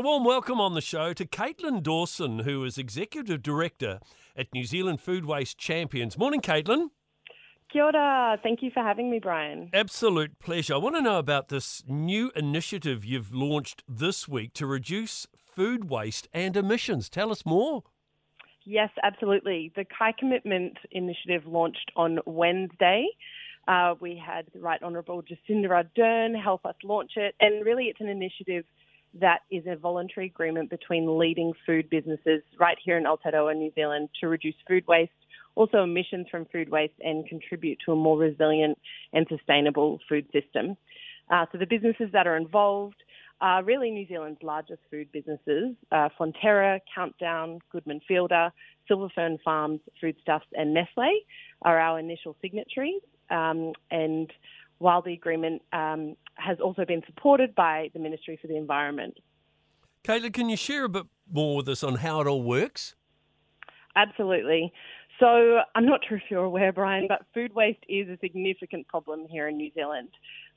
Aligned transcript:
A 0.00 0.02
warm 0.02 0.24
welcome 0.24 0.62
on 0.62 0.72
the 0.72 0.80
show 0.80 1.12
to 1.12 1.26
Kaitlin 1.26 1.82
Dawson, 1.82 2.38
who 2.38 2.64
is 2.64 2.78
Executive 2.78 3.42
Director 3.42 4.00
at 4.34 4.46
New 4.54 4.64
Zealand 4.64 4.98
Food 4.98 5.26
Waste 5.26 5.58
Champions. 5.58 6.16
Morning, 6.16 6.40
Kaitlin. 6.40 6.86
Kia 7.70 7.84
ora. 7.84 8.38
Thank 8.42 8.62
you 8.62 8.70
for 8.70 8.82
having 8.82 9.10
me, 9.10 9.18
Brian. 9.18 9.68
Absolute 9.74 10.38
pleasure. 10.38 10.72
I 10.72 10.78
want 10.78 10.96
to 10.96 11.02
know 11.02 11.18
about 11.18 11.50
this 11.50 11.82
new 11.86 12.32
initiative 12.34 13.04
you've 13.04 13.34
launched 13.34 13.84
this 13.86 14.26
week 14.26 14.54
to 14.54 14.64
reduce 14.64 15.26
food 15.54 15.90
waste 15.90 16.28
and 16.32 16.56
emissions. 16.56 17.10
Tell 17.10 17.30
us 17.30 17.44
more. 17.44 17.82
Yes, 18.64 18.88
absolutely. 19.02 19.70
The 19.76 19.84
Kai 19.84 20.12
Commitment 20.18 20.78
Initiative 20.92 21.44
launched 21.44 21.92
on 21.94 22.20
Wednesday. 22.24 23.06
Uh, 23.68 23.96
we 24.00 24.16
had 24.16 24.46
the 24.54 24.60
Right 24.60 24.82
Honourable 24.82 25.22
Jacinda 25.22 25.68
Ardern 25.68 26.42
help 26.42 26.64
us 26.64 26.76
launch 26.82 27.12
it, 27.16 27.34
and 27.38 27.66
really 27.66 27.84
it's 27.84 28.00
an 28.00 28.08
initiative 28.08 28.64
that 29.18 29.40
is 29.50 29.64
a 29.66 29.76
voluntary 29.76 30.26
agreement 30.26 30.70
between 30.70 31.18
leading 31.18 31.52
food 31.66 31.90
businesses 31.90 32.42
right 32.58 32.78
here 32.84 32.96
in 32.96 33.04
Aotearoa, 33.04 33.56
New 33.56 33.72
Zealand, 33.74 34.08
to 34.20 34.28
reduce 34.28 34.54
food 34.68 34.86
waste, 34.86 35.10
also 35.56 35.82
emissions 35.82 36.26
from 36.30 36.46
food 36.46 36.68
waste, 36.68 36.94
and 37.00 37.26
contribute 37.26 37.78
to 37.84 37.92
a 37.92 37.96
more 37.96 38.16
resilient 38.18 38.78
and 39.12 39.26
sustainable 39.28 39.98
food 40.08 40.26
system. 40.32 40.76
Uh, 41.30 41.46
so 41.52 41.58
the 41.58 41.66
businesses 41.66 42.10
that 42.12 42.26
are 42.26 42.36
involved 42.36 42.96
are 43.40 43.64
really 43.64 43.90
New 43.90 44.06
Zealand's 44.06 44.42
largest 44.42 44.80
food 44.90 45.10
businesses. 45.12 45.74
Uh, 45.90 46.08
Fonterra, 46.18 46.78
Countdown, 46.94 47.58
Goodman 47.72 48.00
Fielder, 48.06 48.52
Silver 48.86 49.08
Fern 49.14 49.38
Farms, 49.44 49.80
Foodstuffs, 50.00 50.46
and 50.52 50.74
Nestle 50.74 51.20
are 51.62 51.78
our 51.78 51.98
initial 51.98 52.36
signatories. 52.42 53.00
Um, 53.30 53.72
and 53.90 54.30
while 54.80 55.02
the 55.02 55.12
agreement 55.12 55.62
um, 55.72 56.16
has 56.34 56.58
also 56.58 56.84
been 56.84 57.02
supported 57.06 57.54
by 57.54 57.90
the 57.92 58.00
Ministry 58.00 58.38
for 58.40 58.48
the 58.48 58.56
Environment. 58.56 59.14
Kaitlin, 60.04 60.32
can 60.32 60.48
you 60.48 60.56
share 60.56 60.84
a 60.84 60.88
bit 60.88 61.06
more 61.30 61.56
with 61.56 61.68
us 61.68 61.84
on 61.84 61.96
how 61.96 62.20
it 62.22 62.26
all 62.26 62.42
works? 62.42 62.94
Absolutely. 63.94 64.72
So, 65.18 65.58
I'm 65.74 65.84
not 65.84 66.00
sure 66.08 66.16
if 66.16 66.22
you're 66.30 66.44
aware, 66.44 66.72
Brian, 66.72 67.04
but 67.06 67.26
food 67.34 67.54
waste 67.54 67.84
is 67.90 68.08
a 68.08 68.16
significant 68.22 68.88
problem 68.88 69.26
here 69.28 69.48
in 69.48 69.58
New 69.58 69.70
Zealand. 69.74 70.08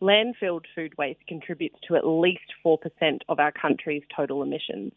Landfilled 0.00 0.66
food 0.72 0.92
waste 0.96 1.18
contributes 1.26 1.74
to 1.88 1.96
at 1.96 2.06
least 2.06 2.44
4% 2.64 2.78
of 3.28 3.40
our 3.40 3.50
country's 3.50 4.04
total 4.14 4.40
emissions. 4.40 4.92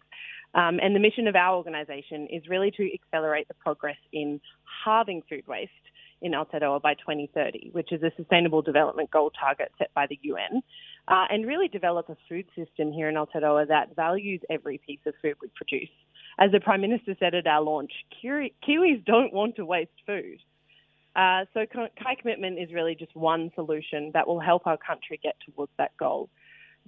Um, 0.53 0.80
and 0.83 0.95
the 0.95 1.00
mission 1.00 1.28
of 1.28 1.35
our 1.35 1.55
organisation 1.55 2.28
is 2.31 2.47
really 2.47 2.69
to 2.78 2.89
accelerate 2.94 3.47
the 3.47 3.55
progress 3.55 3.97
in 4.13 4.39
halving 4.85 5.23
food 5.28 5.47
waste 5.47 5.72
in 6.21 6.31
Aotearoa 6.31 6.81
by 6.81 6.94
2030, 6.95 7.69
which 7.71 7.91
is 7.91 8.02
a 8.03 8.11
Sustainable 8.16 8.61
Development 8.61 9.09
Goal 9.11 9.31
target 9.31 9.71
set 9.77 9.94
by 9.94 10.08
the 10.08 10.19
UN, 10.23 10.61
uh, 11.07 11.25
and 11.30 11.45
really 11.45 11.67
develop 11.67 12.09
a 12.09 12.17
food 12.27 12.45
system 12.55 12.91
here 12.91 13.09
in 13.09 13.16
Aotearoa 13.16 13.67
that 13.67 13.95
values 13.95 14.41
every 14.49 14.80
piece 14.85 14.99
of 15.05 15.13
food 15.22 15.35
we 15.41 15.49
produce. 15.55 15.89
As 16.39 16.52
the 16.52 16.59
Prime 16.59 16.81
Minister 16.81 17.16
said 17.19 17.35
at 17.35 17.47
our 17.47 17.61
launch, 17.61 17.91
Kiwis 18.23 19.05
don't 19.05 19.33
want 19.33 19.55
to 19.57 19.66
waste 19.66 19.91
food. 20.05 20.39
Uh, 21.16 21.45
so 21.53 21.66
Kai 21.66 22.16
Commitment 22.19 22.59
is 22.59 22.73
really 22.73 22.94
just 22.94 23.16
one 23.16 23.52
solution 23.55 24.11
that 24.13 24.27
will 24.27 24.41
help 24.41 24.67
our 24.67 24.77
country 24.77 25.19
get 25.22 25.35
towards 25.45 25.72
that 25.77 25.95
goal. 25.97 26.29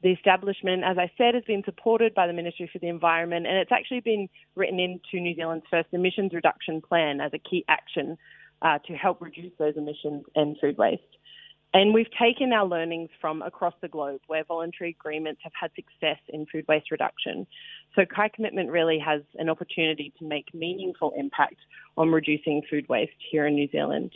The 0.03 0.11
establishment, 0.11 0.83
as 0.83 0.97
I 0.97 1.09
said, 1.17 1.33
has 1.33 1.43
been 1.45 1.63
supported 1.63 2.13
by 2.13 2.27
the 2.27 2.33
Ministry 2.33 2.69
for 2.71 2.77
the 2.77 2.89
Environment, 2.89 3.47
and 3.47 3.57
it's 3.57 3.71
actually 3.71 4.01
been 4.01 4.29
written 4.55 4.79
into 4.79 5.21
New 5.21 5.33
Zealand's 5.33 5.65
first 5.71 5.87
emissions 5.91 6.33
reduction 6.33 6.81
plan 6.81 7.19
as 7.21 7.31
a 7.33 7.39
key 7.39 7.65
action 7.67 8.17
uh, 8.61 8.79
to 8.87 8.93
help 8.93 9.21
reduce 9.21 9.51
those 9.59 9.75
emissions 9.77 10.23
and 10.35 10.57
food 10.59 10.77
waste. 10.77 11.01
And 11.73 11.93
we've 11.93 12.09
taken 12.19 12.53
our 12.53 12.65
learnings 12.65 13.09
from 13.19 13.41
across 13.41 13.73
the 13.81 13.89
globe 13.89 14.21
where 14.27 14.43
voluntary 14.45 14.95
agreements 14.99 15.41
have 15.43 15.51
had 15.59 15.71
success 15.75 16.17
in 16.29 16.45
food 16.45 16.65
waste 16.67 16.91
reduction. 16.91 17.45
So 17.95 18.03
Kai 18.05 18.29
Commitment 18.29 18.69
really 18.69 18.99
has 18.99 19.21
an 19.35 19.49
opportunity 19.49 20.13
to 20.19 20.25
make 20.25 20.45
meaningful 20.53 21.11
impact 21.17 21.57
on 21.97 22.09
reducing 22.09 22.61
food 22.69 22.87
waste 22.87 23.11
here 23.31 23.45
in 23.45 23.55
New 23.55 23.67
Zealand. 23.69 24.13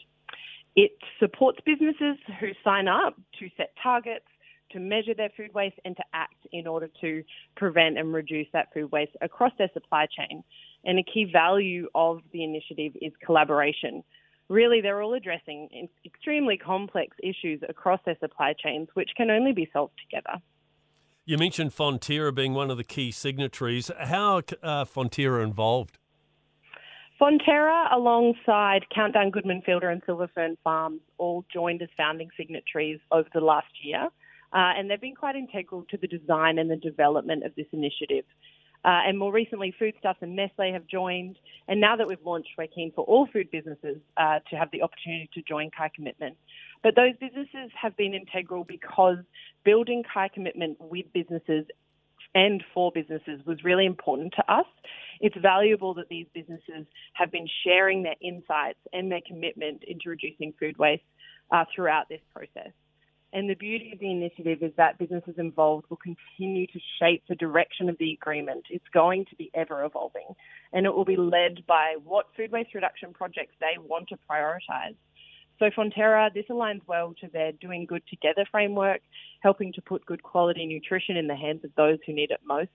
It 0.75 0.91
supports 1.19 1.59
businesses 1.65 2.17
who 2.39 2.51
sign 2.63 2.87
up 2.87 3.15
to 3.39 3.49
set 3.57 3.73
targets, 3.83 4.25
to 4.71 4.79
measure 4.79 5.13
their 5.13 5.31
food 5.35 5.53
waste 5.53 5.75
and 5.83 5.97
to 5.97 6.03
act 6.13 6.47
in 6.53 6.65
order 6.65 6.87
to 7.01 7.23
prevent 7.57 7.97
and 7.97 8.13
reduce 8.13 8.47
that 8.53 8.73
food 8.73 8.89
waste 8.91 9.11
across 9.19 9.51
their 9.57 9.69
supply 9.73 10.07
chain. 10.17 10.43
And 10.85 10.97
a 10.97 11.03
key 11.03 11.29
value 11.31 11.89
of 11.93 12.21
the 12.31 12.45
initiative 12.45 12.93
is 13.01 13.11
collaboration 13.25 14.03
really 14.51 14.81
they're 14.81 15.01
all 15.01 15.13
addressing 15.13 15.87
extremely 16.05 16.57
complex 16.57 17.15
issues 17.23 17.61
across 17.67 17.99
their 18.05 18.17
supply 18.19 18.53
chains, 18.53 18.89
which 18.93 19.09
can 19.15 19.31
only 19.31 19.53
be 19.53 19.69
solved 19.71 19.93
together. 20.03 20.41
You 21.25 21.37
mentioned 21.37 21.71
Fonterra 21.71 22.33
being 22.35 22.53
one 22.53 22.69
of 22.69 22.77
the 22.77 22.83
key 22.83 23.11
signatories. 23.11 23.89
How 23.99 24.37
are 24.37 24.43
uh, 24.61 24.85
Fonterra 24.85 25.43
involved? 25.43 25.97
Fonterra, 27.19 27.93
alongside 27.93 28.81
Countdown 28.93 29.29
Goodman 29.29 29.61
Fielder 29.63 29.89
and 29.89 30.01
Silver 30.05 30.27
Fern 30.33 30.57
Farms, 30.63 31.01
all 31.19 31.45
joined 31.53 31.81
as 31.83 31.89
founding 31.95 32.29
signatories 32.35 32.99
over 33.11 33.29
the 33.33 33.39
last 33.39 33.71
year. 33.83 34.05
Uh, 34.53 34.73
and 34.75 34.89
they've 34.89 34.99
been 34.99 35.15
quite 35.15 35.35
integral 35.35 35.85
to 35.91 35.97
the 35.97 36.07
design 36.07 36.57
and 36.57 36.69
the 36.69 36.75
development 36.75 37.45
of 37.45 37.53
this 37.55 37.67
initiative. 37.71 38.25
Uh, 38.83 39.01
and 39.07 39.17
more 39.17 39.31
recently, 39.31 39.73
Foodstuffs 39.77 40.19
and 40.21 40.35
Nestle 40.35 40.73
have 40.73 40.87
joined. 40.87 41.37
And 41.67 41.79
now 41.79 41.95
that 41.95 42.07
we've 42.07 42.23
launched, 42.25 42.49
we're 42.57 42.67
keen 42.67 42.91
for 42.95 43.05
all 43.05 43.27
food 43.31 43.51
businesses 43.51 43.97
uh, 44.17 44.39
to 44.49 44.55
have 44.55 44.69
the 44.71 44.81
opportunity 44.81 45.29
to 45.33 45.41
join 45.43 45.69
Kai 45.75 45.91
Commitment. 45.95 46.35
But 46.83 46.95
those 46.95 47.13
businesses 47.19 47.71
have 47.79 47.95
been 47.95 48.13
integral 48.13 48.63
because 48.63 49.17
building 49.63 50.03
Kai 50.11 50.29
Commitment 50.29 50.77
with 50.79 51.05
businesses 51.13 51.65
and 52.33 52.63
for 52.73 52.91
businesses 52.91 53.45
was 53.45 53.63
really 53.63 53.85
important 53.85 54.33
to 54.37 54.51
us. 54.51 54.65
It's 55.19 55.35
valuable 55.37 55.93
that 55.95 56.09
these 56.09 56.25
businesses 56.33 56.87
have 57.13 57.31
been 57.31 57.47
sharing 57.63 58.03
their 58.03 58.15
insights 58.21 58.79
and 58.93 59.11
their 59.11 59.21
commitment 59.27 59.83
into 59.85 60.09
reducing 60.09 60.53
food 60.59 60.77
waste 60.77 61.03
uh, 61.51 61.65
throughout 61.75 62.09
this 62.09 62.21
process. 62.33 62.71
And 63.33 63.49
the 63.49 63.55
beauty 63.55 63.91
of 63.93 63.99
the 63.99 64.11
initiative 64.11 64.61
is 64.61 64.73
that 64.75 64.97
businesses 64.97 65.35
involved 65.37 65.85
will 65.89 65.97
continue 65.97 66.67
to 66.67 66.79
shape 66.99 67.23
the 67.29 67.35
direction 67.35 67.87
of 67.87 67.97
the 67.97 68.11
agreement. 68.11 68.65
It's 68.69 68.87
going 68.93 69.25
to 69.29 69.35
be 69.37 69.49
ever 69.53 69.85
evolving 69.85 70.35
and 70.73 70.85
it 70.85 70.93
will 70.93 71.05
be 71.05 71.15
led 71.15 71.65
by 71.65 71.95
what 72.03 72.25
food 72.35 72.51
waste 72.51 72.75
reduction 72.75 73.13
projects 73.13 73.55
they 73.59 73.77
want 73.79 74.09
to 74.09 74.17
prioritise. 74.29 74.95
So 75.59 75.69
Fonterra, 75.69 76.33
this 76.33 76.45
aligns 76.49 76.81
well 76.87 77.13
to 77.21 77.27
their 77.31 77.51
Doing 77.51 77.85
Good 77.85 78.01
Together 78.09 78.45
framework, 78.49 79.01
helping 79.41 79.71
to 79.73 79.81
put 79.81 80.05
good 80.05 80.23
quality 80.23 80.65
nutrition 80.65 81.17
in 81.17 81.27
the 81.27 81.35
hands 81.35 81.63
of 81.63 81.69
those 81.77 81.99
who 82.05 82.13
need 82.13 82.31
it 82.31 82.39
most. 82.45 82.69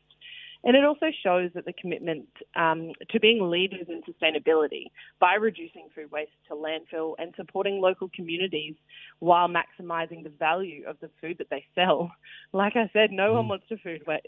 And 0.66 0.76
it 0.76 0.84
also 0.84 1.06
shows 1.22 1.52
that 1.54 1.64
the 1.64 1.72
commitment 1.72 2.26
um, 2.56 2.90
to 3.10 3.20
being 3.20 3.48
leaders 3.50 3.86
in 3.88 4.02
sustainability 4.02 4.86
by 5.20 5.34
reducing 5.34 5.86
food 5.94 6.10
waste 6.10 6.32
to 6.48 6.56
landfill 6.56 7.14
and 7.18 7.32
supporting 7.36 7.80
local 7.80 8.10
communities 8.14 8.74
while 9.20 9.48
maximising 9.48 10.24
the 10.24 10.32
value 10.40 10.84
of 10.84 10.96
the 11.00 11.08
food 11.20 11.38
that 11.38 11.50
they 11.50 11.64
sell. 11.74 12.10
Like 12.52 12.74
I 12.74 12.88
said, 12.92 13.10
no 13.12 13.32
mm. 13.32 13.34
one 13.34 13.48
wants 13.48 13.68
to 13.68 13.76
food 13.76 14.02
waste, 14.06 14.24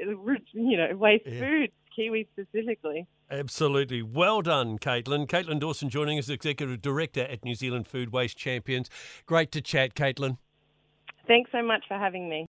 you 0.53 0.77
know, 0.77 0.95
waste 0.97 1.25
yeah. 1.27 1.41
food. 1.41 1.73
Kiwi 1.97 2.29
specifically. 2.33 3.07
Absolutely. 3.31 4.03
Well 4.03 4.43
done, 4.43 4.79
Kaitlin. 4.79 5.27
Kaitlin 5.27 5.59
Dawson 5.59 5.89
joining 5.89 6.19
us, 6.19 6.29
Executive 6.29 6.81
Director 6.81 7.23
at 7.23 7.45
New 7.45 7.55
Zealand 7.55 7.89
Food 7.89 8.13
Waste 8.13 8.37
Champions. 8.37 8.89
Great 9.27 9.51
to 9.53 9.61
chat, 9.61 9.95
Kaitlin. 9.95 10.37
Thanks 11.27 11.51
so 11.53 11.63
much 11.63 11.85
for 11.89 11.99
having 11.99 12.29
me. 12.29 12.47